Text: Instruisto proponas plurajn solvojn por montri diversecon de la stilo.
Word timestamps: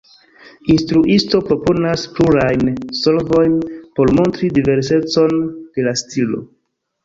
Instruisto 0.75 1.41
proponas 1.49 2.05
plurajn 2.15 2.73
solvojn 3.01 3.55
por 4.01 4.15
montri 4.23 4.53
diversecon 4.59 5.41
de 5.47 5.91
la 5.91 5.99
stilo. 6.07 6.45